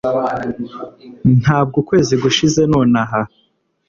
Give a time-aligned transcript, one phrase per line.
[1.41, 3.21] ntabwo ukwezi gushize nonaha